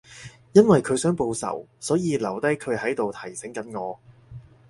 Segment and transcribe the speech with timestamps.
[0.53, 3.99] 因為佢想報仇，所以留低佢喺度提醒緊我